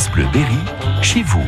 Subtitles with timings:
[0.00, 0.56] France Bleu Berry,
[1.02, 1.44] chez vous.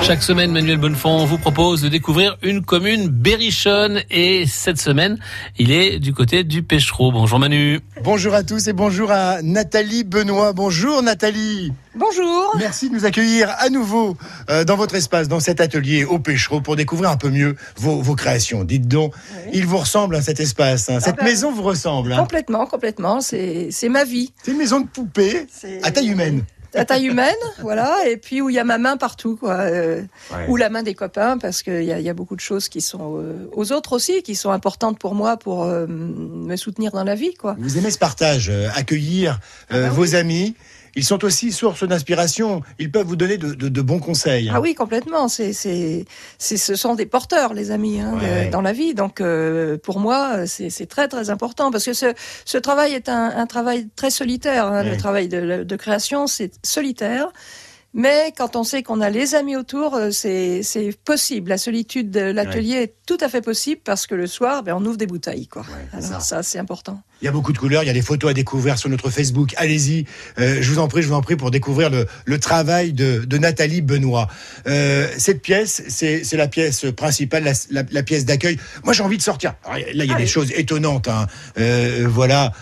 [0.00, 5.18] Chaque semaine, Manuel Bonnefond vous propose de découvrir une commune berrichonne et cette semaine,
[5.58, 7.12] il est du côté du Pêchereau.
[7.12, 7.80] Bonjour Manu.
[8.02, 10.54] Bonjour à tous et bonjour à Nathalie Benoît.
[10.54, 11.70] Bonjour Nathalie.
[11.94, 12.54] Bonjour.
[12.58, 14.16] Merci de nous accueillir à nouveau
[14.48, 18.00] euh, dans votre espace, dans cet atelier au Pêchereau pour découvrir un peu mieux vos,
[18.00, 18.64] vos créations.
[18.64, 19.12] Dites donc,
[19.52, 21.00] il vous ressemble hein, cet espace, hein.
[21.00, 22.14] cette ben, maison vous ressemble.
[22.14, 22.18] hein.
[22.18, 23.20] Complètement, complètement.
[23.20, 24.32] C'est ma vie.
[24.42, 26.44] C'est une maison de poupée C'est- à taille humaine.
[26.74, 27.96] À taille humaine, voilà.
[28.08, 29.54] Et puis où il y a ma main partout, quoi.
[29.54, 30.46] euh, Ouais.
[30.48, 32.80] Ou la main des copains, parce qu'il y a, y a beaucoup de choses qui
[32.80, 37.04] sont euh, aux autres aussi, qui sont importantes pour moi pour euh, me soutenir dans
[37.04, 37.56] la vie, quoi.
[37.58, 40.54] Vous aimez ce partage, accueillir Ah bah vos amis.
[40.98, 42.62] Ils sont aussi source d'inspiration.
[42.80, 44.48] Ils peuvent vous donner de, de- de bons conseils.
[44.48, 44.54] hein.
[44.56, 45.28] Ah oui, complètement.
[45.28, 46.04] C'est, c'est,
[46.38, 48.14] c'est, ce sont des porteurs, les amis, hein,
[48.46, 48.94] de- dans la vie.
[48.94, 52.12] Donc, euh, pour moi, c'est, très, très important parce que ce,
[52.44, 54.66] ce travail est un, un travail très solitaire.
[54.66, 54.82] hein.
[54.82, 54.90] Ouais.
[54.90, 57.28] Le travail de création, c'est solitaire.
[57.98, 60.62] Mais quand on sait qu'on a les amis autour, euh, c'est,
[61.04, 61.48] possible.
[61.50, 64.84] La solitude de l'atelier est tout à fait possible parce que le soir, ben, on
[64.86, 65.64] ouvre des bouteilles, quoi.
[65.92, 66.20] Alors ça.
[66.20, 67.02] ça, c'est important.
[67.20, 69.10] Il y a beaucoup de couleurs, il y a des photos à découvrir sur notre
[69.10, 69.52] Facebook.
[69.56, 70.04] Allez-y,
[70.38, 73.24] euh, je vous en prie, je vous en prie pour découvrir le, le travail de,
[73.24, 74.28] de Nathalie Benoît.
[74.68, 78.58] Euh, cette pièce, c'est la pièce principale, la, la- la pièce d'accueil.
[78.84, 79.54] Moi, j'ai envie de sortir.
[79.64, 81.08] Alors, là, il y a des choses étonnantes.
[81.08, 81.26] Hein.
[81.58, 82.52] Euh, voilà.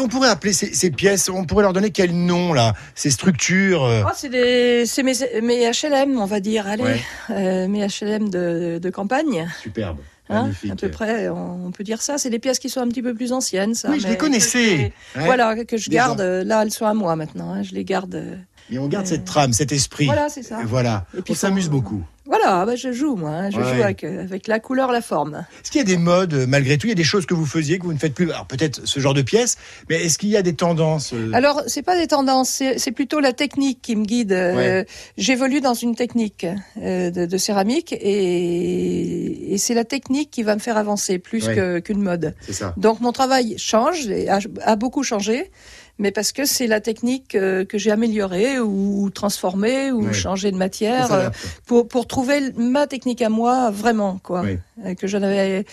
[0.00, 2.72] On pourrait appeler ces, ces pièces, on pourrait leur donner quel nom là?
[2.94, 3.82] Ces structures.
[3.82, 6.66] Oh, c'est des, c'est mes, mes HLM, on va dire.
[6.66, 7.00] Allez, Ouais.
[7.30, 9.48] euh, mes HLM de, de campagne.
[9.62, 9.98] Superbe.
[10.28, 12.18] Hein, à peu près, on peut dire ça.
[12.18, 13.90] C'est des pièces qui sont un petit peu plus anciennes, ça.
[13.90, 14.92] Oui, je les connaissais.
[15.14, 15.24] que- Ouais.
[15.26, 16.20] Voilà, que je garde.
[16.20, 17.52] euh, Là, elles sont à moi maintenant.
[17.52, 18.38] hein, je les garde.
[18.70, 20.06] Mais on garde Euh, cette trame, cet esprit.
[20.06, 20.58] Voilà, c'est ça.
[20.64, 21.06] Voilà.
[21.16, 22.02] Et puis, on s'amuse beaucoup.
[22.28, 23.30] Voilà, bah, je joue, moi.
[23.30, 25.46] hein, je Ouais, joue avec, euh, avec la couleur, la forme.
[25.62, 26.88] Est-ce qu'il y a des modes, malgré tout?
[26.88, 28.28] Il y a des choses que vous faisiez, que vous ne faites plus?
[28.32, 29.56] Alors peut-être ce genre de pièces,
[29.88, 33.20] mais est-ce qu'il y a des tendances euh, Alors, c'est pas des tendances, c'est plutôt
[33.20, 34.32] la technique qui me guide.
[34.32, 34.82] Euh.
[35.16, 36.44] J'évolue dans une technique
[36.82, 41.46] euh, de, de céramique et, et c'est la technique qui va me faire avancer plus
[41.46, 41.80] Ouais.
[41.82, 42.34] qu'une mode.
[42.40, 42.74] C'est ça.
[42.76, 45.52] Donc mon travail change, et a, a beaucoup changé,
[45.98, 50.12] mais parce que c'est la technique euh, que j'ai améliorée ou transformée ou Ouais.
[50.12, 51.30] changé de matière euh,
[51.66, 54.42] pour, pour trouver ma technique à moi vraiment quoi.
[54.42, 54.58] Oui.
[54.84, 55.64] Euh, Que je n'avais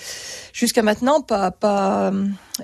[0.54, 2.12] jusqu'à maintenant pas pas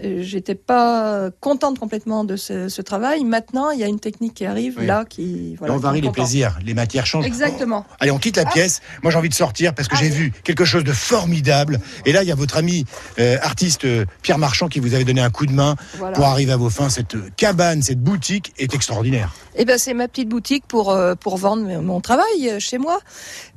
[0.02, 3.24] j'étais pas contente complètement de ce, ce travail.
[3.24, 4.86] Maintenant, il y a une technique qui arrive Oui.
[4.86, 5.74] là qui voilà.
[5.74, 7.26] on varie les plaisirs, les matières changent.
[7.26, 7.86] Exactement.
[7.90, 8.52] Oh, allez, on quitte la Ah.
[8.52, 8.82] pièce.
[9.04, 10.16] Moi, j'ai envie de sortir parce que j'ai Allez.
[10.16, 11.80] vu quelque chose de formidable.
[12.06, 12.86] Et là, il y a votre ami
[13.20, 16.16] euh, artiste euh, Pierre Marchand qui vous avait donné un coup de main Voilà.
[16.16, 16.90] pour arriver à vos fins.
[16.90, 19.34] Cette euh, cabane, cette boutique est extraordinaire.
[19.62, 23.00] Eh ben, c'est ma petite boutique pour euh, pour vendre mon- travail euh, chez moi,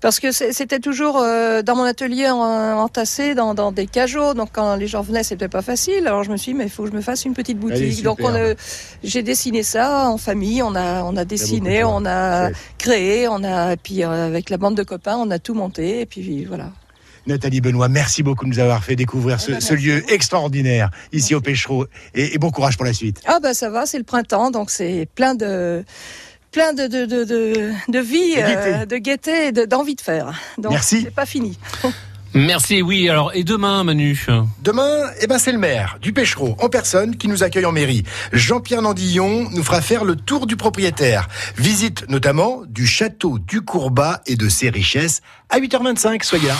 [0.00, 2.38] parce que c'était toujours euh, dans mon atelier en-
[2.78, 4.34] entassé dans, dans des cajots.
[4.34, 6.06] Donc quand les gens venaient, c'était pas facile.
[6.08, 8.02] Alors je me suis dit, mais il faut que je me fasse une petite boutique.
[8.02, 8.54] Donc on a-
[9.04, 10.60] j'ai dessiné ça en famille.
[10.62, 12.48] On a on a dessiné, on a
[12.78, 16.00] créé, on a puis euh, avec la bande de copains, on a tout monté.
[16.00, 16.70] Et puis voilà.
[17.26, 20.90] Nathalie Benoît, merci beaucoup de nous avoir fait découvrir ce, Eh ben, ce lieu extraordinaire
[21.12, 21.86] ici au Pêchereau.
[22.14, 23.20] Et, et bon courage pour la suite.
[23.26, 25.84] Ah bah ça va, c'est le printemps, donc c'est plein de
[26.50, 28.74] plein de de de de, de vie, De gaieté.
[28.74, 30.32] euh, de gaieté et de- d'envie de faire.
[30.58, 31.02] Donc Merci.
[31.04, 31.58] c'est pas fini.
[32.34, 33.10] Merci, oui.
[33.10, 34.24] Alors, et demain, Manu?
[34.62, 38.04] Demain, eh ben, c'est le maire du Pêchereau en personne qui nous accueille en mairie.
[38.32, 41.28] Jean-Pierre Nandillon nous fera faire le tour du propriétaire.
[41.58, 46.22] Visite notamment du château du Courbat et de ses richesses à 8h25.
[46.24, 46.54] Soyez là.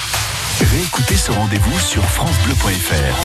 [0.71, 3.19] Réécoutez ce rendez-vous sur FranceBleu.fr.